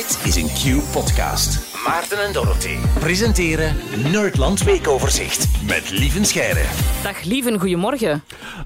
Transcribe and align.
Dit 0.00 0.18
is 0.24 0.36
een 0.36 0.48
Q-podcast. 0.48 1.69
Maarten 1.86 2.24
en 2.24 2.32
Dorothy 2.32 2.76
presenteren 2.98 3.76
Nerdland 4.12 4.62
Weekoverzicht 4.62 5.48
met 5.66 5.90
Lieven 5.90 6.24
Scheire. 6.24 6.64
Dag 7.02 7.22
Lieven, 7.22 7.58
goedemorgen. 7.60 8.22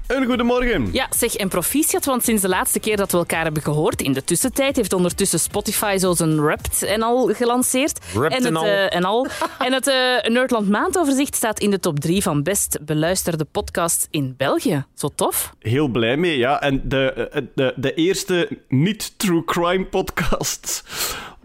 Een 0.07 0.25
goedemorgen. 0.25 0.89
Ja, 0.91 1.07
zeg 1.17 1.35
en 1.35 1.49
proficiat, 1.49 2.05
want 2.05 2.23
sinds 2.23 2.41
de 2.41 2.47
laatste 2.47 2.79
keer 2.79 2.97
dat 2.97 3.11
we 3.11 3.17
elkaar 3.17 3.43
hebben 3.43 3.61
gehoord, 3.63 4.01
in 4.01 4.13
de 4.13 4.23
tussentijd, 4.23 4.75
heeft 4.75 4.93
ondertussen 4.93 5.39
Spotify 5.39 5.97
zo 5.99 6.13
zijn 6.13 6.41
Wrapped 6.41 6.83
en 6.83 7.01
al 7.01 7.27
gelanceerd. 7.33 7.99
Wrapped 8.13 8.37
en, 8.39 8.45
en 8.45 8.53
het, 8.55 8.63
al. 8.63 8.69
eh, 8.69 8.95
en 8.95 9.03
al. 9.03 9.27
En 9.65 9.73
het 9.73 9.87
eh, 9.87 9.95
Nerdland 10.31 10.69
Maandoverzicht 10.69 11.35
staat 11.35 11.59
in 11.59 11.69
de 11.71 11.79
top 11.79 11.99
3 11.99 12.21
van 12.21 12.43
best 12.43 12.77
beluisterde 12.81 13.45
podcasts 13.51 14.07
in 14.09 14.33
België. 14.37 14.85
Zo 14.95 15.09
tof. 15.15 15.53
Heel 15.59 15.87
blij 15.87 16.17
mee, 16.17 16.37
ja. 16.37 16.61
En 16.61 16.81
de, 16.83 17.29
eh, 17.31 17.41
de, 17.55 17.73
de 17.75 17.93
eerste 17.93 18.49
niet-true 18.67 19.43
crime 19.45 19.85
podcast. 19.85 20.83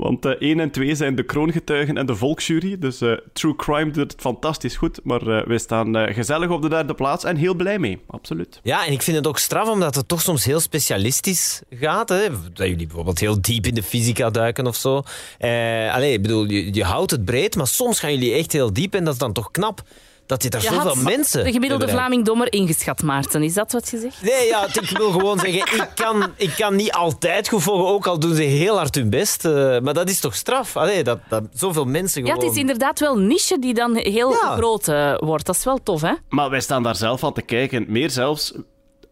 Want 0.01 0.25
eh 0.25 0.33
1 0.39 0.61
en 0.61 0.71
2 0.71 0.95
zijn 0.95 1.15
de 1.15 1.23
kroongetuigen 1.23 1.97
en 1.97 2.07
de 2.07 2.17
volksjury. 2.17 2.79
Dus 2.79 3.01
eh, 3.01 3.13
true 3.33 3.57
crime 3.57 3.91
doet 3.91 4.13
het 4.13 4.21
fantastisch 4.21 4.77
goed. 4.77 5.01
Maar 5.05 5.27
eh, 5.27 5.47
wij 5.47 5.59
staan 5.59 5.97
eh, 5.97 6.15
gezellig 6.15 6.51
op 6.51 6.63
de 6.63 6.69
derde 6.69 6.95
plaats 6.95 7.25
en 7.25 7.37
heel 7.37 7.55
blij 7.55 7.79
mee. 7.79 7.99
Absoluut. 8.07 8.61
Ja, 8.63 8.87
en 8.87 8.93
ik 8.93 9.03
vind 9.03 9.17
het 9.17 9.27
ook 9.27 9.39
straf 9.39 9.69
omdat 9.69 9.95
het 9.95 10.09
toch 10.09 10.21
soms 10.21 10.45
heel 10.45 10.61
specialistisch 10.61 11.63
gaat. 11.71 12.09
Hè? 12.09 12.29
Dat 12.31 12.69
jullie 12.69 12.87
bijvoorbeeld 12.87 13.19
heel 13.19 13.41
diep 13.41 13.67
in 13.67 13.75
de 13.75 13.83
fysica 13.83 14.31
duiken 14.31 14.67
of 14.67 14.77
zo. 14.77 15.03
Eh, 15.39 15.95
allee, 15.95 16.13
ik 16.13 16.23
bedoel, 16.23 16.51
je 16.51 16.85
houdt 16.85 17.11
het 17.11 17.25
breed, 17.25 17.57
maar 17.57 17.67
soms 17.67 18.01
gaan 18.01 18.13
jullie 18.13 18.35
echt 18.35 18.53
heel 18.53 18.73
diep 18.73 18.95
en 18.95 19.05
dat 19.05 19.13
is 19.13 19.19
dan 19.19 19.33
toch 19.33 19.51
knap 19.51 19.83
dat 20.31 20.43
je 20.43 20.51
daar 20.51 20.61
zoveel 20.61 20.95
mensen... 21.03 21.45
De 21.45 21.53
gemiddelde. 21.53 21.89
Vlaming 21.89 22.25
dommer 22.25 22.53
ingeschat, 22.53 23.03
Maarten. 23.03 23.43
Is 23.43 23.55
dat 23.55 23.73
wat 23.73 23.89
je 23.91 23.99
zegt? 23.99 24.23
Nee, 24.23 24.47
ja, 24.47 24.67
ik 24.67 24.91
wil 24.97 25.11
gewoon 25.11 25.39
zeggen, 25.45 25.59
ik 25.79 25.89
kan, 25.95 26.33
ik 26.37 26.55
kan 26.57 26.77
niet 26.77 26.93
altijd 26.93 27.49
goed 27.49 27.63
volgen, 27.63 27.87
ook 27.95 28.07
al 28.07 28.19
doen 28.19 28.35
ze 28.35 28.43
heel 28.43 28.77
hard 28.77 28.95
hun 28.95 29.11
best. 29.11 29.45
eh, 29.45 29.79
maar 29.81 29.95
dat 29.95 30.09
is 30.09 30.21
toch 30.21 30.35
straf? 30.35 30.77
Allee, 30.77 31.05
dat, 31.05 31.19
dat 31.29 31.43
zoveel 31.53 31.85
mensen 31.85 32.25
Ja, 32.25 32.29
gewoon... 32.33 32.45
het 32.45 32.55
is 32.55 32.61
inderdaad 32.61 33.01
wel 33.01 33.17
een 33.17 33.27
niche 33.27 33.59
die 33.59 33.75
dan 33.75 33.97
heel 33.97 34.31
Ja. 34.31 34.57
groot 34.57 34.89
eh, 34.89 35.15
wordt. 35.19 35.47
Dat 35.47 35.57
is 35.57 35.65
wel 35.65 35.79
tof, 35.83 36.01
hè? 36.01 36.13
Maar 36.29 36.51
wij 36.51 36.61
staan 36.61 36.83
daar 36.83 36.97
zelf 36.97 37.25
aan 37.25 37.33
te 37.33 37.43
kijken. 37.43 37.85
Meer 37.89 38.11
zelfs, 38.11 38.53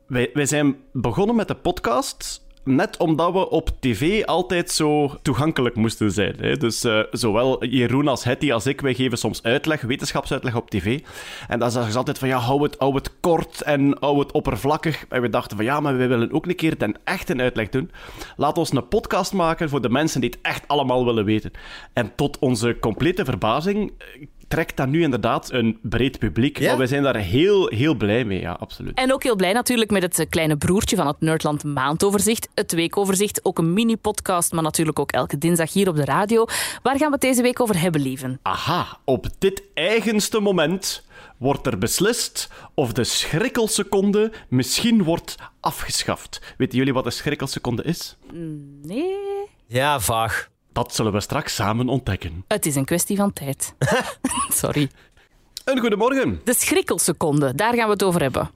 wij, 0.07 0.31
wij 0.33 0.47
zijn 0.47 0.77
begonnen 0.93 1.37
met 1.37 1.49
de 1.49 1.55
podcast 1.55 2.47
net 2.75 2.97
omdat 2.97 3.33
we 3.33 3.51
op 3.51 3.71
tv 3.81 4.25
altijd 4.25 4.71
zo 4.71 5.15
toegankelijk 5.23 5.75
moesten 5.75 6.11
zijn. 6.11 6.35
Hè. 6.39 6.57
Dus 6.57 6.85
eh, 6.85 7.01
zowel 7.11 7.65
Jeroen 7.65 8.09
als 8.09 8.25
Hetty 8.25 8.53
als 8.53 8.67
ik, 8.67 8.81
wij 8.81 8.95
geven 8.95 9.19
soms 9.19 9.43
uitleg, 9.43 9.81
wetenschapsuitleg 9.81 10.57
op 10.57 10.71
tv. 10.71 11.01
En 11.49 11.59
dan 11.59 11.71
zeggen 11.71 11.93
ze 11.93 11.99
altijd 11.99 12.19
van 12.19 12.29
ja, 12.29 12.39
hou 12.39 12.63
het, 12.63 12.77
hou 12.79 12.95
het 12.95 13.11
kort 13.21 13.63
en 13.63 13.97
hou 14.01 14.19
het 14.19 14.33
oppervlakkig. 14.33 15.05
En 15.09 15.23
we 15.23 15.31
dachten 15.31 15.57
van 15.57 15.67
ja, 15.67 15.81
maar 15.81 15.97
we 15.97 16.07
willen 16.07 16.33
ook 16.33 16.47
een 16.47 16.57
keer 16.57 16.75
een 16.79 16.97
echte 17.05 17.37
uitleg 17.37 17.69
doen. 17.69 17.91
Laat 18.37 18.59
ons 18.59 18.73
een 18.73 18.89
podcast 18.89 19.33
maken 19.33 19.69
voor 19.69 19.81
de 19.81 19.91
mensen 19.91 20.21
die 20.21 20.31
het 20.31 20.39
echt 20.43 20.69
allemaal 20.69 21.05
willen 21.05 21.25
weten. 21.25 21.51
En 21.93 22.13
tot 22.15 22.39
onze 22.39 22.77
complete 22.81 23.25
verbazing 23.25 23.93
eh, 23.99 24.27
trekt 24.49 24.77
dat 24.77 24.89
nu 24.89 25.03
inderdaad 25.03 25.53
een 25.53 25.79
breed 25.83 26.19
publiek. 26.19 26.59
Ja? 26.59 26.69
Maar 26.69 26.79
wij 26.79 26.87
zijn 26.87 27.03
daar 27.03 27.17
heel, 27.17 27.67
heel 27.67 27.95
blij 27.95 28.25
mee, 28.25 28.41
ja, 28.41 28.53
absoluut. 28.53 28.99
En 28.99 29.13
ook 29.13 29.23
heel 29.23 29.37
blij 29.37 29.53
natuurlijk 29.53 29.91
met 29.91 30.03
het 30.03 30.19
eh, 30.19 30.27
kleine 30.29 30.57
broertje 30.57 30.97
van 30.97 31.07
het 31.07 31.21
Nerdland 31.21 31.65
Maandoverzicht, 31.65 32.49
het 32.55 32.73
Weekoverzicht. 32.73 33.45
Ook 33.45 33.59
een 33.59 33.73
mini-podcast, 33.73 34.53
maar 34.53 34.63
natuurlijk 34.63 34.99
ook 34.99 35.13
elke 35.13 35.39
dinsdag 35.39 35.73
hier 35.73 35.89
op 35.89 35.97
de 35.97 36.05
radio. 36.05 36.45
Waar 36.83 36.97
gaan 36.99 37.07
we 37.07 37.13
het 37.13 37.21
deze 37.21 37.43
week 37.43 37.61
over 37.61 37.81
hebben, 37.81 38.01
lieven? 38.01 38.39
Aha, 38.43 38.99
op 39.05 39.27
dit 39.39 39.63
eigenste 39.75 40.41
moment 40.41 41.07
wordt 41.37 41.67
er 41.67 41.79
beslist 41.79 42.49
of 42.75 42.93
de 42.93 43.05
schrikkelseconde 43.05 44.33
misschien 44.49 45.03
wordt 45.03 45.37
afgeschaft. 45.61 46.55
Weten 46.57 46.79
jullie 46.79 46.93
wat 46.93 47.07
een 47.07 47.13
schrikkelseconde 47.13 47.83
is? 47.83 48.17
Nee, 48.83 49.15
Ja, 49.67 50.01
vaag. 50.01 50.49
Dat 50.79 50.95
zullen 50.95 51.13
we 51.13 51.21
straks 51.21 51.55
samen 51.55 51.89
ontdekken. 51.89 52.45
het 52.49 52.67
is 52.67 52.75
een 52.75 52.85
kwestie 52.85 53.17
van 53.17 53.33
tijd. 53.33 53.75
Sorry. 54.63 54.91
Een 55.65 55.79
goedemorgen. 55.79 56.41
De 56.45 56.55
schrikkelseconde, 56.55 57.55
daar 57.55 57.75
gaan 57.75 57.87
we 57.87 57.93
het 57.93 58.03
over 58.03 58.21
hebben. 58.21 58.51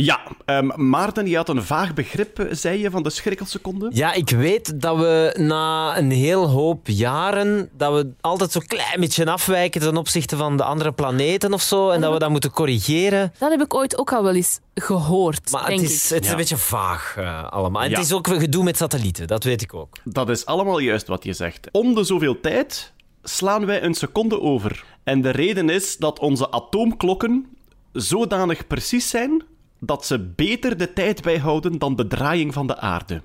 Ja, 0.00 0.20
ehm, 0.44 0.88
Maarten, 0.88 1.26
je 1.26 1.36
had 1.36 1.48
een 1.48 1.62
vaag 1.62 1.94
begrip, 1.94 2.38
eh, 2.38 2.46
zei 2.50 2.78
je, 2.80 2.90
van 2.90 3.02
de 3.02 3.10
schrikkelseconde? 3.10 3.90
Ja, 3.92 4.12
ik 4.12 4.30
weet 4.30 4.80
dat 4.80 4.96
we 4.96 5.34
na 5.38 5.98
een 5.98 6.10
heel 6.10 6.48
hoop 6.48 6.86
jaren 6.88 7.68
dat 7.76 7.92
we 7.92 8.12
altijd 8.20 8.52
zo'n 8.52 8.66
klein 8.66 9.00
beetje 9.00 9.26
afwijken 9.26 9.80
ten 9.80 9.96
opzichte 9.96 10.36
van 10.36 10.56
de 10.56 10.64
andere 10.64 10.92
planeten 10.92 11.52
of 11.52 11.62
zo 11.62 11.90
en 11.90 12.00
dat 12.00 12.12
we 12.12 12.18
dat 12.18 12.30
moeten 12.30 12.50
corrigeren. 12.50 13.32
Dat 13.38 13.50
heb 13.50 13.60
ik 13.60 13.74
ooit 13.74 13.98
ook 13.98 14.12
al 14.12 14.22
wel 14.22 14.34
eens 14.34 14.60
gehoord, 14.74 15.50
Maar 15.50 15.66
denk 15.66 15.80
het 15.80 15.90
is, 15.90 16.04
ik. 16.04 16.10
het 16.14 16.20
is 16.20 16.26
Ja. 16.26 16.32
een 16.32 16.38
beetje 16.38 16.56
vaag 16.56 17.14
eh, 17.18 17.48
allemaal. 17.48 17.82
En 17.82 17.90
Ja. 17.90 17.96
het 17.96 18.04
is 18.06 18.12
ook 18.12 18.26
gedoe 18.28 18.64
met 18.64 18.76
satellieten, 18.76 19.26
dat 19.26 19.44
weet 19.44 19.62
ik 19.62 19.74
ook. 19.74 19.96
Dat 20.04 20.28
is 20.28 20.46
allemaal 20.46 20.78
juist 20.78 21.06
wat 21.06 21.24
je 21.24 21.32
zegt. 21.32 21.68
Om 21.72 21.94
de 21.94 22.04
zoveel 22.04 22.40
tijd 22.40 22.92
slaan 23.22 23.66
wij 23.66 23.82
een 23.82 23.94
seconde 23.94 24.40
over. 24.40 24.84
En 25.04 25.22
de 25.22 25.30
reden 25.30 25.70
is 25.70 25.96
dat 25.96 26.18
onze 26.18 26.50
atoomklokken 26.50 27.46
zodanig 27.92 28.66
precies 28.66 29.08
zijn 29.10 29.42
dat 29.78 30.06
ze 30.06 30.18
beter 30.18 30.76
de 30.76 30.92
tijd 30.92 31.22
bijhouden 31.22 31.78
dan 31.78 31.96
de 31.96 32.06
draaiing 32.06 32.52
van 32.52 32.66
de 32.66 32.76
aarde. 32.76 33.22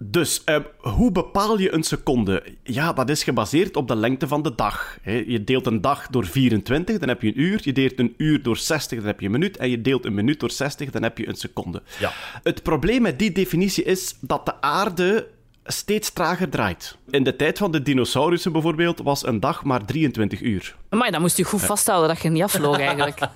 Dus, 0.00 0.44
eh, 0.44 0.56
hoe 0.78 1.12
bepaal 1.12 1.58
je 1.58 1.72
een 1.72 1.82
seconde? 1.82 2.44
Ja, 2.62 2.92
dat 2.92 3.08
is 3.08 3.22
gebaseerd 3.22 3.76
op 3.76 3.88
de 3.88 3.96
lengte 3.96 4.28
van 4.28 4.42
de 4.42 4.54
dag. 4.54 4.98
Je 5.04 5.44
deelt 5.44 5.66
een 5.66 5.80
dag 5.80 6.06
door 6.06 6.26
24, 6.26 6.98
dan 6.98 7.08
heb 7.08 7.22
je 7.22 7.28
een 7.28 7.40
uur. 7.40 7.60
Je 7.62 7.72
deelt 7.72 7.98
een 7.98 8.14
uur 8.16 8.42
door 8.42 8.56
60, 8.56 8.98
dan 8.98 9.06
heb 9.06 9.20
je 9.20 9.26
een 9.26 9.32
minuut. 9.32 9.56
En 9.56 9.70
je 9.70 9.80
deelt 9.80 10.04
een 10.04 10.14
minuut 10.14 10.40
door 10.40 10.50
60, 10.50 10.90
dan 10.90 11.02
heb 11.02 11.18
je 11.18 11.28
een 11.28 11.36
seconde. 11.36 11.82
Ja. 11.98 12.12
Het 12.42 12.62
probleem 12.62 13.02
met 13.02 13.18
die 13.18 13.32
definitie 13.32 13.84
is 13.84 14.16
dat 14.20 14.46
de 14.46 14.60
aarde 14.60 15.26
steeds 15.72 16.10
trager 16.10 16.48
draait. 16.48 16.96
In 17.10 17.24
de 17.24 17.36
tijd 17.36 17.58
van 17.58 17.70
de 17.72 17.82
dinosaurussen 17.82 18.52
bijvoorbeeld 18.52 18.98
was 19.02 19.26
een 19.26 19.40
dag 19.40 19.64
maar 19.64 19.84
23 19.84 20.40
uur. 20.40 20.76
Maar 20.90 21.10
dan 21.10 21.20
moest 21.20 21.36
je 21.36 21.44
goed 21.44 21.62
vasthouden 21.62 22.08
dat 22.08 22.22
je 22.22 22.28
niet 22.28 22.42
afvloog 22.42 22.78
eigenlijk. 22.78 23.18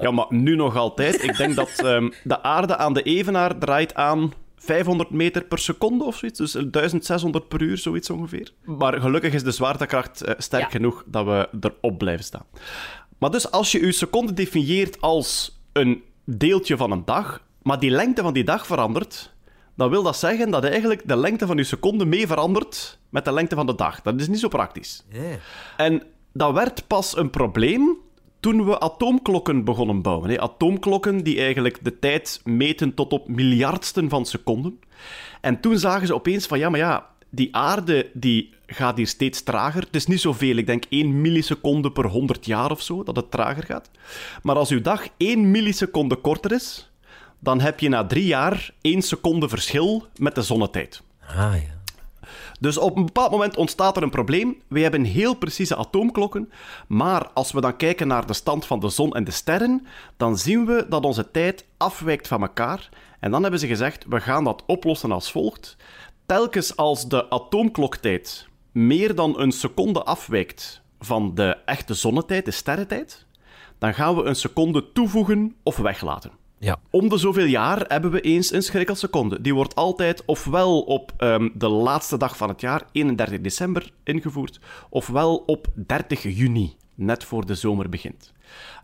Ja, 0.00 0.10
maar 0.10 0.26
nu 0.28 0.56
nog 0.56 0.76
altijd. 0.76 1.22
Ik 1.22 1.36
denk 1.36 1.54
dat 1.54 1.70
ehm, 1.76 2.10
de 2.24 2.42
aarde 2.42 2.76
aan 2.76 2.92
de 2.92 3.02
evenaar 3.02 3.58
draait 3.58 3.94
aan 3.94 4.32
500 4.56 5.10
meter 5.10 5.44
per 5.44 5.58
seconde 5.58 6.04
of 6.04 6.16
zoiets. 6.16 6.38
Dus 6.38 6.52
1600 6.52 7.48
per 7.48 7.62
uur, 7.62 7.78
zoiets 7.78 8.10
ongeveer. 8.10 8.52
Maar 8.64 9.00
gelukkig 9.00 9.32
is 9.32 9.42
de 9.42 9.50
zwaartekracht 9.50 10.20
eh, 10.22 10.34
sterk 10.38 10.62
Ja. 10.62 10.68
genoeg 10.68 11.02
dat 11.06 11.24
we 11.24 11.48
erop 11.60 11.98
blijven 11.98 12.24
staan. 12.24 12.44
Maar 13.18 13.30
dus 13.30 13.50
als 13.50 13.72
je 13.72 13.86
je 13.86 13.92
seconde 13.92 14.32
definieert 14.32 15.00
als 15.00 15.60
een 15.72 16.02
deeltje 16.24 16.76
van 16.76 16.90
een 16.90 17.04
dag, 17.04 17.42
maar 17.62 17.78
die 17.78 17.90
lengte 17.90 18.22
van 18.22 18.32
die 18.32 18.44
dag 18.44 18.66
verandert, 18.66 19.32
dan 19.74 19.90
wil 19.90 20.02
dat 20.02 20.16
zeggen 20.16 20.50
dat 20.50 20.64
eigenlijk 20.64 21.08
de 21.08 21.16
lengte 21.16 21.46
van 21.46 21.56
je 21.56 21.64
seconde 21.64 22.04
mee 22.04 22.26
verandert 22.26 22.98
met 23.08 23.24
de 23.24 23.32
lengte 23.32 23.54
van 23.54 23.66
de 23.66 23.74
dag. 23.74 24.02
Dat 24.02 24.20
is 24.20 24.28
niet 24.28 24.40
zo 24.40 24.48
praktisch. 24.48 25.04
En 25.76 26.02
dat 26.32 26.52
werd 26.52 26.86
pas 26.86 27.16
een 27.16 27.30
probleem 27.30 27.96
toen 28.40 28.64
we 28.64 28.80
atoomklokken 28.80 29.64
begonnen 29.64 30.02
bouwen. 30.02 30.30
hè. 30.30 30.40
Atoomklokken 30.40 31.24
die 31.24 31.40
eigenlijk 31.40 31.84
de 31.84 31.98
tijd 31.98 32.40
meten 32.44 32.94
tot 32.94 33.12
op 33.12 33.28
miljardsten 33.28 34.08
van 34.08 34.26
seconden. 34.26 34.80
En 35.40 35.60
toen 35.60 35.78
zagen 35.78 36.06
ze 36.06 36.14
opeens 36.14 36.46
van, 36.46 36.58
ja, 36.58 36.68
maar 36.68 36.80
ja, 36.80 37.06
die 37.30 37.56
aarde 37.56 38.10
die 38.12 38.54
gaat 38.66 38.96
hier 38.96 39.06
steeds 39.06 39.42
trager. 39.42 39.82
Het 39.82 39.94
is 39.94 40.06
niet 40.06 40.20
zoveel, 40.20 40.56
ik 40.56 40.66
denk 40.66 40.84
1 40.88 41.20
milliseconde 41.20 41.92
per 41.92 42.06
100 42.06 42.46
jaar 42.46 42.70
of 42.70 42.82
zo, 42.82 43.02
dat 43.02 43.16
het 43.16 43.30
trager 43.30 43.64
gaat. 43.64 43.90
Maar 44.42 44.56
als 44.56 44.70
uw 44.70 44.80
dag 44.80 45.06
1 45.16 45.50
milliseconde 45.50 46.16
korter 46.16 46.52
is, 46.52 46.89
dan 47.40 47.60
heb 47.60 47.80
je 47.80 47.88
na 47.88 48.06
drie 48.06 48.26
jaar 48.26 48.70
1 48.80 49.02
seconde 49.02 49.48
verschil 49.48 50.06
met 50.16 50.34
de 50.34 50.42
zonnetijd. 50.42 51.02
Ah 51.26 51.36
ja. 51.36 51.78
Dus 52.60 52.78
op 52.78 52.96
een 52.96 53.04
bepaald 53.04 53.30
moment 53.30 53.56
ontstaat 53.56 53.96
er 53.96 54.02
een 54.02 54.10
probleem. 54.10 54.56
We 54.68 54.80
hebben 54.80 55.04
heel 55.04 55.34
precieze 55.34 55.76
atoomklokken, 55.76 56.52
maar 56.88 57.28
als 57.28 57.52
we 57.52 57.60
dan 57.60 57.76
kijken 57.76 58.06
naar 58.06 58.26
de 58.26 58.32
stand 58.32 58.66
van 58.66 58.80
de 58.80 58.88
zon 58.88 59.14
en 59.14 59.24
de 59.24 59.30
sterren, 59.30 59.86
dan 60.16 60.38
zien 60.38 60.66
we 60.66 60.86
dat 60.88 61.04
onze 61.04 61.30
tijd 61.30 61.64
afwijkt 61.76 62.28
van 62.28 62.40
elkaar. 62.40 62.88
En 63.20 63.30
dan 63.30 63.42
hebben 63.42 63.60
ze 63.60 63.66
gezegd, 63.66 64.04
we 64.08 64.20
gaan 64.20 64.44
dat 64.44 64.62
oplossen 64.66 65.12
als 65.12 65.30
volgt. 65.30 65.76
Telkens 66.26 66.76
als 66.76 67.08
de 67.08 67.30
atoomkloktijd 67.30 68.48
meer 68.72 69.14
dan 69.14 69.40
een 69.40 69.52
seconde 69.52 70.02
afwijkt 70.02 70.82
van 70.98 71.34
de 71.34 71.56
echte 71.64 71.94
zonnetijd, 71.94 72.44
de 72.44 72.50
sterrentijd, 72.50 73.26
dan 73.78 73.94
gaan 73.94 74.16
we 74.16 74.22
een 74.22 74.36
seconde 74.36 74.92
toevoegen 74.92 75.56
of 75.62 75.76
weglaten. 75.76 76.39
Ja. 76.62 76.78
Om 76.90 77.08
de 77.08 77.18
zoveel 77.18 77.44
jaar 77.44 77.84
hebben 77.88 78.10
we 78.10 78.20
eens 78.20 78.52
een 78.52 78.62
schrikkelseconde. 78.62 79.40
Die 79.40 79.54
wordt 79.54 79.74
altijd 79.74 80.24
ofwel 80.24 80.80
op 80.80 81.12
ehm, 81.16 81.48
de 81.54 81.68
laatste 81.68 82.16
dag 82.16 82.36
van 82.36 82.48
het 82.48 82.60
jaar, 82.60 82.82
31 82.92 83.40
december, 83.40 83.90
ingevoerd, 84.04 84.60
ofwel 84.88 85.36
op 85.46 85.66
30 85.74 86.22
juni, 86.22 86.74
net 86.94 87.24
voor 87.24 87.46
de 87.46 87.54
zomer 87.54 87.88
begint. 87.88 88.32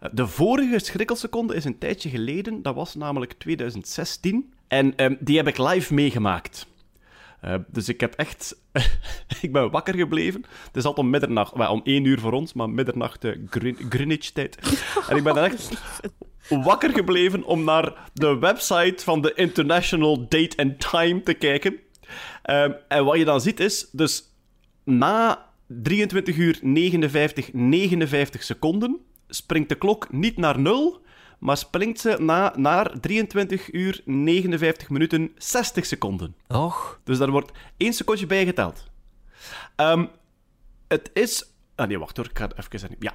Eh, 0.01 0.11
De 0.13 0.27
vorige 0.27 0.79
schrikkelseconde 0.79 1.55
is 1.55 1.65
een 1.65 1.79
tijdje 1.79 2.09
geleden, 2.09 2.63
dat 2.63 2.75
was 2.75 2.95
namelijk 2.95 3.33
2016. 3.33 4.53
En 4.69 4.97
ehm, 4.97 5.15
die 5.21 5.37
heb 5.37 5.47
ik 5.47 5.59
live 5.59 5.95
meegemaakt. 5.95 6.67
Eh, 7.47 7.55
dus 7.69 7.89
ik 7.89 8.01
heb 8.01 8.15
echt... 8.15 8.57
ik 9.43 9.53
ben 9.53 9.71
wakker 9.71 9.95
gebleven. 9.95 10.45
Het 10.67 10.77
is 10.77 10.85
altijd 10.85 11.07
om 11.07 11.13
middernacht, 11.13 11.55
wel, 11.55 11.73
om 11.73 11.81
één 11.85 12.05
uur 12.05 12.21
voor 12.21 12.33
ons, 12.33 12.53
maar 12.53 12.71
middernacht 12.71 13.25
eh, 13.25 13.33
Greenwich-tijd. 13.89 14.59
En 15.09 15.17
ik 15.17 15.23
ben 15.23 15.37
echt 15.37 15.71
wakker 16.49 16.91
gebleven 16.91 17.45
om 17.45 17.65
naar 17.65 18.11
de 18.13 18.39
website 18.39 19.05
van 19.05 19.23
de 19.23 19.33
International 19.35 20.29
Date 20.29 20.57
and 20.57 20.91
Time 20.91 21.23
te 21.23 21.35
kijken. 21.35 21.77
Ehm, 22.43 22.73
en 22.89 23.05
wat 23.05 23.19
je 23.19 23.25
dan 23.25 23.41
ziet 23.41 23.61
is, 23.61 23.89
dus 23.93 24.23
na 24.85 25.47
23 25.67 26.37
uur 26.37 26.59
59, 26.63 27.53
59 27.53 28.43
seconden 28.43 29.01
springt 29.29 29.69
de 29.69 29.75
klok 29.75 30.13
niet 30.13 30.37
naar 30.37 30.61
0, 30.61 31.01
maar 31.39 31.57
springt 31.57 32.01
ze 32.01 32.17
na, 32.19 32.53
naar 32.57 33.01
23 33.01 33.73
uur 33.73 34.01
59 34.05 34.91
minuten 34.91 35.33
60 35.37 35.87
seconden. 35.87 36.37
Och. 36.49 37.01
Dus 37.05 37.19
daar 37.19 37.31
wordt 37.31 37.53
één 37.77 37.93
secondje 37.93 38.27
bijgeteld. 38.27 38.85
Ehm, 39.77 40.07
het 40.89 41.11
is... 41.13 41.53
Ah 41.75 41.89
nee, 41.89 41.99
wacht 41.99 42.17
hoor, 42.17 42.27
ik 42.27 42.39
ga 42.39 42.47
het 42.47 42.73
even... 42.73 42.97
Ja. 42.99 43.15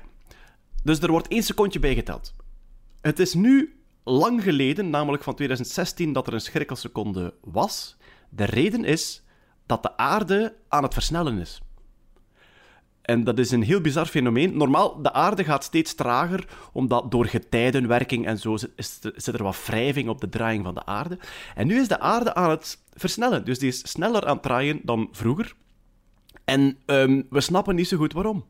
Dus 0.83 1.00
er 1.00 1.12
wordt 1.12 1.27
één 1.27 1.44
secondje 1.44 1.79
bijgeteld. 1.79 2.33
Het 3.01 3.19
is 3.19 3.33
nu 3.33 3.81
lang 4.03 4.44
geleden, 4.44 4.89
namelijk 4.89 5.24
van 5.24 5.35
2016, 5.35 6.13
dat 6.13 6.27
er 6.27 6.33
een 6.33 6.41
schrikkelseconde 6.41 7.33
was. 7.41 7.97
De 8.29 8.45
reden 8.45 8.83
is 8.83 9.24
dat 9.65 9.83
de 9.83 9.97
aarde 9.97 10.56
aan 10.67 10.83
het 10.83 10.94
versnellen 10.94 11.38
is. 11.38 11.62
En 13.12 13.24
dat 13.24 13.40
is 13.40 13.52
een 13.52 13.63
heel 13.63 13.81
bizar 13.81 14.06
fenomeen. 14.06 14.58
Normaal, 14.58 15.02
de 15.02 15.13
aarde 15.13 15.44
gaat 15.44 15.63
steeds 15.63 15.94
trager, 15.96 16.46
omdat 16.72 17.12
door 17.12 17.25
getijdenwerking 17.25 18.25
en 18.25 18.38
zo 18.38 18.58
zit 19.16 19.28
er 19.28 19.44
wat 19.44 19.66
wrijving 19.66 20.10
op 20.10 20.22
de 20.22 20.30
draaiing 20.30 20.63
van 20.63 20.74
de 20.74 20.86
aarde. 20.86 21.19
En 21.56 21.68
nu 21.68 21.80
is 21.80 21.88
de 21.88 22.00
aarde 22.00 22.34
aan 22.34 22.50
het 22.50 22.84
versnellen. 22.94 23.46
Dus 23.46 23.60
die 23.60 23.68
is 23.68 23.90
sneller 23.90 24.25
aan 24.25 24.34
het 24.34 24.44
draaien 24.44 24.80
dan 24.84 25.10
vroeger. 25.12 25.54
En 26.46 26.78
um, 26.86 27.28
we 27.30 27.42
snappen 27.42 27.75
niet 27.75 27.88
zo 27.88 27.98
goed 27.98 28.13
waarom. 28.13 28.46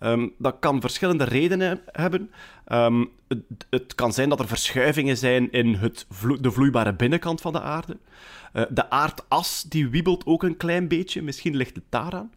Um, 0.00 0.32
dat 0.38 0.56
kan 0.60 0.80
verschillende 0.80 1.24
redenen 1.24 1.80
hebben. 1.86 2.30
Um, 2.68 3.10
het, 3.28 3.40
het, 3.70 3.94
kan 3.94 4.12
zijn 4.12 4.28
dat 4.28 4.40
er 4.40 4.48
verschuivingen 4.48 5.16
zijn 5.16 5.50
in 5.50 5.74
het 5.74 6.06
de 6.40 6.50
vloeibare 6.50 6.94
binnenkant 6.94 7.40
van 7.40 7.52
de 7.52 7.60
aarde. 7.60 7.96
Uh, 8.52 8.62
de 8.70 8.90
aardas 8.90 9.62
die 9.62 9.88
wiebelt 9.88 10.26
ook 10.26 10.42
een 10.42 10.56
klein 10.56 10.88
beetje, 10.88 11.22
misschien 11.22 11.56
ligt 11.56 11.74
het 11.76 11.84
daaraan. 11.88 12.30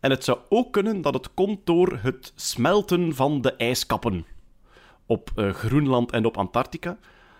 En 0.00 0.10
het 0.10 0.24
zou 0.24 0.38
ook 0.48 0.72
kunnen 0.72 1.02
dat 1.02 1.14
het 1.14 1.34
komt 1.34 1.66
door 1.66 1.98
het 2.02 2.32
smelten 2.34 3.14
van 3.14 3.40
de 3.40 3.52
ijskappen 3.52 4.26
op 5.06 5.30
uh, 5.36 5.52
Groenland 5.52 6.10
en 6.10 6.24
op 6.24 6.36
Antarctica. 6.36 6.98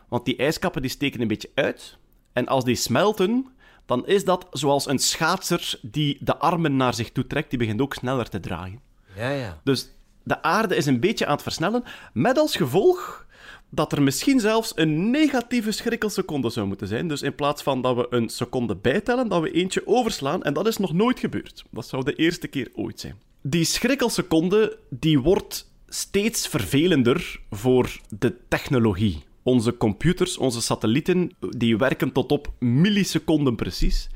Want 0.08 0.24
die 0.24 0.36
ijskappen 0.36 0.82
die 0.82 0.90
steken 0.90 1.20
een 1.20 1.28
beetje 1.28 1.50
uit. 1.54 1.98
En 2.32 2.46
als 2.46 2.64
die 2.64 2.74
smelten, 2.74 3.46
dan 3.86 4.06
is 4.06 4.24
dat 4.24 4.46
zoals 4.50 4.86
een 4.86 4.98
schaatser 4.98 5.78
die 5.82 6.18
de 6.20 6.38
armen 6.38 6.76
naar 6.76 6.94
zich 6.94 7.12
toe 7.12 7.26
trekt, 7.26 7.50
die 7.50 7.58
begint 7.58 7.80
ook 7.80 7.94
sneller 7.94 8.28
te 8.28 8.40
draaien. 8.40 8.80
Ja, 9.16 9.30
ja. 9.30 9.60
Dus 9.64 9.90
de 10.22 10.42
aarde 10.42 10.76
is 10.76 10.86
een 10.86 11.00
beetje 11.00 11.26
aan 11.26 11.32
het 11.32 11.42
versnellen, 11.42 11.84
met 12.12 12.38
als 12.38 12.56
gevolg 12.56 13.26
dat 13.70 13.92
er 13.92 14.02
misschien 14.02 14.40
zelfs 14.40 14.72
een 14.74 15.10
negatieve 15.10 15.72
schrikkelseconde 15.72 16.50
zou 16.50 16.66
moeten 16.66 16.88
zijn. 16.88 17.08
Dus 17.08 17.22
in 17.22 17.34
plaats 17.34 17.62
van 17.62 17.82
dat 17.82 17.96
we 17.96 18.06
een 18.10 18.28
seconde 18.28 18.76
bijtellen, 18.76 19.28
dat 19.28 19.42
we 19.42 19.50
eentje 19.50 19.86
overslaan. 19.86 20.42
En 20.42 20.54
dat 20.54 20.66
is 20.66 20.76
nog 20.76 20.92
nooit 20.92 21.20
gebeurd. 21.20 21.64
Dat 21.70 21.86
zou 21.86 22.04
de 22.04 22.14
eerste 22.14 22.48
keer 22.48 22.68
ooit 22.74 23.00
zijn. 23.00 23.18
Die 23.42 23.64
schrikkelseconde 23.64 24.78
die 24.90 25.20
wordt 25.20 25.72
steeds 25.88 26.48
vervelender 26.48 27.40
voor 27.50 28.00
de 28.18 28.34
technologie. 28.48 29.22
Onze 29.42 29.76
computers, 29.76 30.38
onze 30.38 30.62
satellieten, 30.62 31.32
die 31.38 31.76
werken 31.76 32.12
tot 32.12 32.32
op 32.32 32.52
milliseconden 32.58 33.56
precies. 33.56 34.08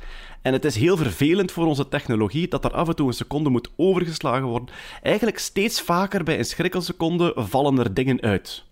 En 0.43 0.53
het 0.53 0.65
is 0.65 0.77
heel 0.77 0.97
vervelend 0.97 1.53
voor 1.53 1.67
onze 1.67 1.89
technologie 1.89 2.49
dat 2.49 2.65
er 2.65 2.73
af 2.73 2.89
en 2.89 2.97
toe 2.97 3.07
een 3.07 3.15
seconde 3.15 3.51
moet 3.51 3.71
overgeslagen 3.77 4.47
worden. 4.47 4.75
Eigenlijk 5.03 5.39
steeds 5.39 5.81
vaker 5.81 6.25
bij 6.25 6.39
een 6.39 6.45
schrikkelseconde 6.45 7.33
vallen 7.37 7.79
er 7.79 7.95
dingen 7.95 8.21
uit. 8.21 8.65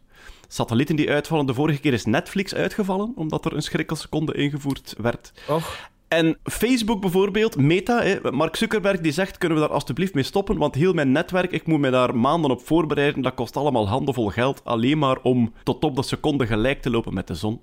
Satellieten 0.52 0.96
die 0.96 1.10
uitvallen. 1.10 1.46
De 1.46 1.54
vorige 1.54 1.80
keer 1.80 1.92
is 1.92 2.04
Netflix 2.04 2.54
uitgevallen, 2.54 3.12
omdat 3.16 3.44
er 3.44 3.52
een 3.52 3.62
schrikkelseconde 3.62 4.34
ingevoerd 4.34 4.94
werd. 4.98 5.32
Och. 5.48 5.90
En 6.08 6.38
Facebook 6.42 7.00
bijvoorbeeld, 7.00 7.56
Meta, 7.56 8.02
hè, 8.02 8.30
Mark 8.30 8.56
Zuckerberg 8.56 9.00
die 9.00 9.12
zegt, 9.12 9.38
kunnen 9.38 9.58
we 9.58 9.64
daar 9.64 9.74
alstublieft 9.74 10.14
mee 10.14 10.24
stoppen, 10.24 10.56
want 10.56 10.74
heel 10.74 10.92
mijn 10.92 11.12
netwerk, 11.12 11.50
ik 11.50 11.66
moet 11.66 11.80
me 11.80 11.90
daar 11.90 12.16
maanden 12.16 12.50
op 12.50 12.66
voorbereiden, 12.66 13.22
dat 13.22 13.34
kost 13.34 13.56
allemaal 13.56 13.88
handenvol 13.88 14.28
geld, 14.28 14.64
alleen 14.64 14.98
maar 14.98 15.18
om 15.22 15.52
tot 15.62 15.84
op 15.84 15.96
de 15.96 16.02
seconde 16.02 16.46
gelijk 16.46 16.82
te 16.82 16.90
lopen 16.90 17.14
met 17.14 17.26
de 17.26 17.34
zon. 17.34 17.60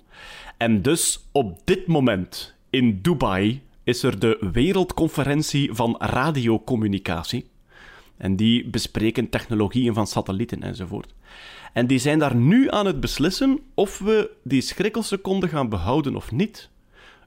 En 0.56 0.82
dus 0.82 1.28
op 1.32 1.58
dit 1.64 1.86
moment 1.86 2.54
in 2.70 2.98
Dubai 3.02 3.62
is 3.84 4.02
er 4.02 4.18
de 4.18 4.48
Wereldconferentie 4.52 5.72
van 5.72 5.96
Radiocommunicatie. 5.98 7.46
En 8.20 8.36
die 8.36 8.68
bespreken 8.68 9.28
technologieën 9.28 9.94
van 9.94 10.06
satellieten 10.06 10.62
enzovoort. 10.62 11.14
En 11.72 11.86
die 11.86 11.98
zijn 11.98 12.18
daar 12.18 12.34
nu 12.34 12.70
aan 12.70 12.86
het 12.86 13.00
beslissen 13.00 13.60
of 13.74 13.98
we 13.98 14.30
die 14.44 14.60
schrikkelseconde 14.60 15.48
gaan 15.48 15.68
behouden 15.68 16.16
of 16.16 16.32
niet. 16.32 16.68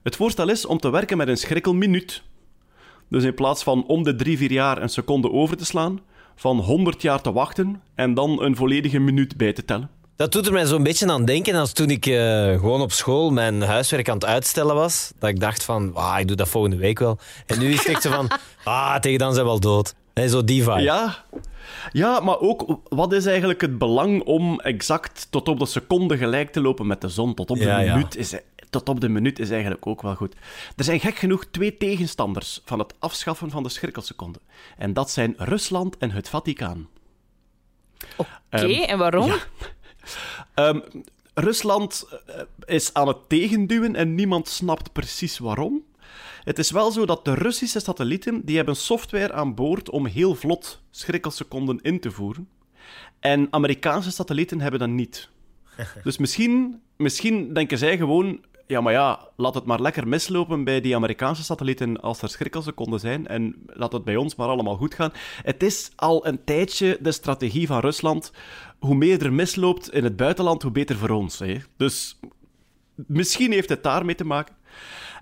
Het 0.02 0.16
voorstel 0.16 0.48
is 0.48 0.66
om 0.66 0.78
te 0.78 0.90
werken 0.90 1.16
met 1.16 1.28
een 1.28 1.36
schrikkelminuut. 1.36 2.22
Dus 3.08 3.24
in 3.24 3.34
plaats 3.34 3.62
van 3.62 3.86
om 3.86 4.02
de 4.02 4.16
drie, 4.16 4.38
vier 4.38 4.52
jaar 4.52 4.82
een 4.82 4.88
seconde 4.88 5.30
over 5.30 5.56
te 5.56 5.64
slaan, 5.64 6.00
van 6.36 6.58
100 6.58 7.02
jaar 7.02 7.20
te 7.20 7.32
wachten 7.32 7.82
en 7.94 8.14
dan 8.14 8.42
een 8.42 8.56
volledige 8.56 8.98
minuut 8.98 9.36
bij 9.36 9.52
te 9.52 9.64
tellen. 9.64 9.90
Dat 10.16 10.32
doet 10.32 10.46
er 10.46 10.52
mij 10.52 10.66
zo'n 10.66 10.82
beetje 10.82 11.10
aan 11.10 11.24
denken 11.24 11.54
als 11.54 11.72
toen 11.72 11.90
ik 11.90 12.06
uh, 12.06 12.14
gewoon 12.58 12.80
op 12.80 12.92
school 12.92 13.30
mijn 13.30 13.62
huiswerk 13.62 14.08
aan 14.08 14.14
het 14.14 14.24
uitstellen 14.24 14.74
was. 14.74 15.12
Dat 15.18 15.30
ik 15.30 15.40
dacht 15.40 15.64
van, 15.64 15.94
ah, 15.94 16.20
ik 16.20 16.28
doe 16.28 16.36
dat 16.36 16.48
volgende 16.48 16.76
week 16.76 16.98
wel. 16.98 17.18
En 17.46 17.58
nu 17.58 17.72
is 17.72 17.86
het 17.86 18.06
van, 18.06 18.30
ah, 18.64 18.96
tegen 18.96 19.18
dan 19.18 19.32
zijn 19.32 19.44
we 19.44 19.50
wel 19.50 19.60
dood. 19.60 19.94
Nee, 20.14 20.28
zo 20.28 20.44
die 20.44 20.62
vibe. 20.62 20.80
Ja. 20.80 21.24
ja, 21.92 22.20
maar 22.20 22.38
ook, 22.40 22.80
wat 22.88 23.12
is 23.12 23.26
eigenlijk 23.26 23.60
het 23.60 23.78
belang 23.78 24.22
om 24.22 24.60
exact 24.60 25.26
tot 25.30 25.48
op 25.48 25.58
de 25.58 25.66
seconde 25.66 26.16
gelijk 26.16 26.52
te 26.52 26.60
lopen 26.60 26.86
met 26.86 27.00
de 27.00 27.08
zon? 27.08 27.34
Tot 27.34 27.50
op 27.50 27.56
de, 27.58 27.64
Ja, 27.64 27.78
ja. 27.78 27.94
minuut, 27.94 28.16
is, 28.16 28.34
tot 28.70 28.88
op 28.88 29.00
de 29.00 29.08
minuut 29.08 29.38
is 29.38 29.50
eigenlijk 29.50 29.86
ook 29.86 30.02
wel 30.02 30.14
goed. 30.14 30.34
Er 30.76 30.84
zijn 30.84 31.00
gek 31.00 31.16
genoeg 31.16 31.44
twee 31.50 31.76
tegenstanders 31.76 32.60
van 32.64 32.78
het 32.78 32.94
afschaffen 32.98 33.50
van 33.50 33.62
de 33.62 33.68
schrikkelseconde. 33.68 34.38
En 34.76 34.92
dat 34.92 35.10
zijn 35.10 35.34
Rusland 35.36 35.96
en 35.98 36.10
het 36.10 36.28
Vaticaan. 36.28 36.88
Oké, 38.16 38.28
Ehm, 38.48 38.70
en 38.70 38.98
waarom? 38.98 39.26
ja. 39.26 39.36
Ehm, 40.54 40.80
Rusland 41.34 42.08
eh, 42.26 42.40
is 42.64 42.94
aan 42.94 43.08
het 43.08 43.28
tegenduwen 43.28 43.96
en 43.96 44.14
niemand 44.14 44.48
snapt 44.48 44.92
precies 44.92 45.38
waarom. 45.38 45.83
Het 46.44 46.58
is 46.58 46.70
wel 46.70 46.90
zo 46.90 47.06
dat 47.06 47.24
de 47.24 47.34
Russische 47.34 47.80
satellieten 47.80 48.44
die 48.44 48.56
hebben 48.56 48.76
software 48.76 49.32
aan 49.32 49.54
boord 49.54 49.90
om 49.90 50.06
heel 50.06 50.34
vlot 50.34 50.82
schrikkelseconden 50.90 51.78
in 51.82 52.00
te 52.00 52.10
voeren. 52.10 52.48
En 53.20 53.46
Amerikaanse 53.50 54.10
satellieten 54.10 54.60
hebben 54.60 54.80
dat 54.80 54.88
niet. 54.88 55.28
Dus 56.04 56.18
misschien, 56.18 56.80
misschien 56.96 57.52
denken 57.52 57.78
zij 57.78 57.96
gewoon... 57.96 58.40
Ja, 58.66 58.80
maar 58.80 58.92
ja, 58.92 59.28
laat 59.36 59.54
het 59.54 59.64
maar 59.64 59.80
lekker 59.80 60.08
mislopen 60.08 60.64
bij 60.64 60.80
die 60.80 60.94
Amerikaanse 60.94 61.44
satellieten 61.44 62.00
als 62.00 62.22
er 62.22 62.28
schrikkelseconden 62.28 63.00
zijn 63.00 63.26
en 63.26 63.54
laat 63.66 63.92
het 63.92 64.04
bij 64.04 64.16
ons 64.16 64.34
maar 64.34 64.48
allemaal 64.48 64.76
goed 64.76 64.94
gaan. 64.94 65.12
Het 65.42 65.62
is 65.62 65.90
al 65.96 66.26
een 66.26 66.44
tijdje 66.44 66.98
de 67.00 67.12
strategie 67.12 67.66
van 67.66 67.80
Rusland. 67.80 68.32
Hoe 68.78 68.94
meer 68.94 69.24
er 69.24 69.32
misloopt 69.32 69.92
in 69.92 70.04
het 70.04 70.16
buitenland, 70.16 70.62
hoe 70.62 70.70
beter 70.70 70.96
voor 70.96 71.10
ons. 71.10 71.38
Hè? 71.38 71.56
Dus 71.76 72.18
misschien 72.94 73.52
heeft 73.52 73.68
het 73.68 73.82
daarmee 73.82 74.14
te 74.14 74.24
maken. 74.24 74.54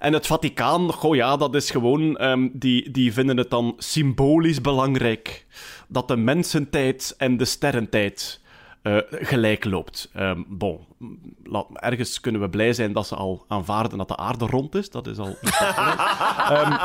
En 0.02 0.12
het 0.12 0.26
Vaticaan, 0.26 0.92
goh 0.92 1.14
ja, 1.14 1.36
dat 1.36 1.54
is 1.54 1.70
gewoon... 1.70 2.16
ehm, 2.16 2.48
die, 2.52 2.90
die 2.90 3.12
vinden 3.12 3.36
het 3.36 3.50
dan 3.50 3.74
symbolisch 3.78 4.60
belangrijk 4.60 5.46
dat 5.88 6.08
de 6.08 6.16
mensentijd 6.16 7.14
en 7.18 7.36
de 7.36 7.44
sterrentijd 7.44 8.40
eh, 8.82 8.96
gelijk 9.10 9.64
loopt. 9.64 10.10
Ehm, 10.14 10.42
bon, 10.46 10.78
laat, 11.44 11.66
ergens 11.72 12.20
kunnen 12.20 12.40
we 12.40 12.48
blij 12.48 12.72
zijn 12.72 12.92
dat 12.92 13.06
ze 13.06 13.14
al 13.14 13.44
aanvaarden 13.48 13.98
dat 13.98 14.08
de 14.08 14.16
aarde 14.16 14.46
rond 14.46 14.74
is. 14.74 14.90
Dat 14.90 15.06
is 15.06 15.18
al... 15.18 15.36
Ehm, 16.52 16.76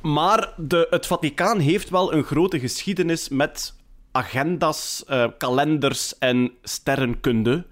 maar 0.00 0.52
de, 0.56 0.86
het 0.90 1.06
Vaticaan 1.06 1.58
heeft 1.58 1.90
wel 1.90 2.12
een 2.12 2.24
grote 2.24 2.60
geschiedenis 2.60 3.28
met 3.28 3.74
agendas, 4.10 5.04
eh, 5.06 5.26
kalenders 5.38 6.18
en 6.18 6.52
sterrenkunde. 6.62 7.66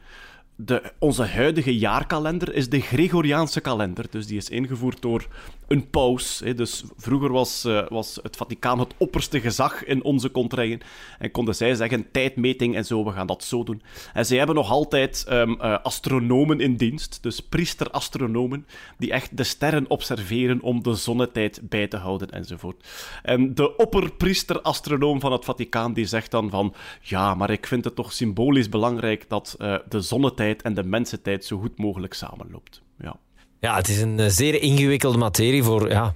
De, 0.64 0.93
onze 0.99 1.25
huidige 1.25 1.79
jaarkalender 1.79 2.55
is 2.55 2.69
de 2.69 2.81
Gregoriaanse 2.81 3.61
kalender. 3.61 4.07
Dus 4.11 4.26
die 4.26 4.37
is 4.37 4.49
ingevoerd 4.49 5.02
door 5.02 5.26
een 5.71 5.90
paus. 5.90 6.40
Hè. 6.45 6.55
Dus 6.55 6.85
vroeger 6.97 7.33
was, 7.33 7.64
eh, 7.64 7.83
was 7.88 8.19
het 8.23 8.37
Vaticaan 8.37 8.79
het 8.79 8.95
opperste 8.97 9.40
gezag 9.40 9.85
in 9.85 10.05
onze 10.05 10.31
contraien. 10.31 10.81
En 11.19 11.31
konden 11.31 11.55
zij 11.55 11.75
zeggen, 11.75 12.11
tijdmeting 12.11 12.76
en 12.76 12.85
zo, 12.85 13.05
we 13.05 13.11
gaan 13.11 13.26
dat 13.26 13.45
zo 13.45 13.62
doen. 13.62 13.83
En 14.12 14.26
zij 14.26 14.37
hebben 14.37 14.57
nog 14.57 14.71
altijd 14.71 15.25
ehm, 15.29 15.52
eh, 15.52 15.79
astronomen 15.83 16.61
in 16.61 16.76
dienst. 16.76 17.19
Dus 17.23 17.40
priester-astronomen, 17.40 18.67
die 18.99 19.12
echt 19.12 19.37
de 19.37 19.45
sterren 19.45 19.90
observeren 19.90 20.61
om 20.61 20.83
de 20.83 20.95
zonnetijd 20.95 21.61
bij 21.62 21.88
te 21.88 21.97
houden 21.97 22.31
enzovoort. 22.31 22.88
En 23.23 23.55
de 23.55 23.76
opperpriester-astronoom 23.76 25.21
van 25.21 25.33
het 25.33 25.45
Vaticaan, 25.45 25.93
die 25.93 26.07
zegt 26.07 26.31
dan 26.31 26.50
van... 26.50 26.75
Ja, 27.00 27.35
maar 27.35 27.50
ik 27.50 27.67
vind 27.67 27.85
het 27.85 27.95
toch 27.95 28.12
symbolisch 28.12 28.69
belangrijk 28.69 29.29
dat 29.29 29.55
eh, 29.59 29.75
de 29.88 30.00
zonnetijd 30.00 30.50
en 30.57 30.75
de 30.75 30.83
mensentijd 30.83 31.45
zo 31.45 31.59
goed 31.59 31.78
mogelijk 31.78 32.14
samenloopt. 32.14 32.83
Ja. 33.00 33.16
Ja, 33.61 33.76
het 33.76 33.88
is 33.88 34.00
een 34.00 34.21
eh, 34.21 34.26
zeer 34.28 34.62
ingewikkelde 34.62 35.19
materie 35.19 35.62
voor 35.62 35.88
ja, 35.90 36.14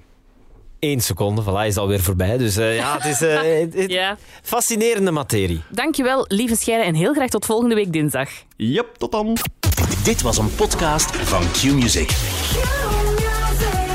één 0.79 1.01
seconde. 1.01 1.43
Voilà, 1.43 1.67
is 1.67 1.77
alweer 1.77 2.01
voorbij. 2.01 2.37
Dus 2.39 2.57
eh, 2.57 2.77
ja, 2.77 2.95
het 2.95 3.05
is 3.05 3.23
eh, 3.23 3.41
het- 3.81 3.91
Ja. 3.91 4.17
fascinerende 4.43 5.11
materie. 5.11 5.63
Dankjewel, 5.71 6.25
lieve 6.29 6.57
Scheire, 6.57 6.85
en 6.85 6.95
heel 6.95 7.13
graag 7.15 7.29
tot 7.29 7.45
volgende 7.47 7.75
week 7.75 7.93
dinsdag. 7.93 8.31
Yep, 8.57 8.95
tot 8.97 9.13
dan. 9.13 9.37
Dit 10.05 10.23
was 10.23 10.39
een 10.39 10.55
podcast 10.55 11.17
van 11.17 11.41
Q-Music. 11.41 12.07
Q-music. 12.07 12.11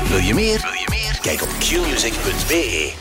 Wil 0.08 0.18
je 0.18 0.34
meer? 0.34 0.60
Wil 0.60 0.72
je 0.72 0.86
meer? 0.90 1.18
Kijk 1.22 1.42
op 1.42 1.48
qmusic.be. 1.58 2.92